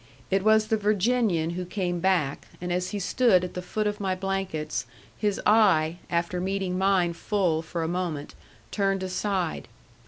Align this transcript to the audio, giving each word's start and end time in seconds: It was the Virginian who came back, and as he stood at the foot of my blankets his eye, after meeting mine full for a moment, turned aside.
It 0.31 0.41
was 0.43 0.65
the 0.69 0.77
Virginian 0.77 1.51
who 1.51 1.63
came 1.63 1.99
back, 1.99 2.47
and 2.59 2.73
as 2.73 2.89
he 2.89 2.97
stood 2.97 3.43
at 3.43 3.53
the 3.53 3.61
foot 3.61 3.85
of 3.85 3.99
my 3.99 4.15
blankets 4.15 4.87
his 5.15 5.39
eye, 5.45 5.97
after 6.09 6.41
meeting 6.41 6.75
mine 6.75 7.13
full 7.13 7.61
for 7.61 7.83
a 7.83 7.87
moment, 7.87 8.33
turned 8.71 9.03
aside. 9.03 9.67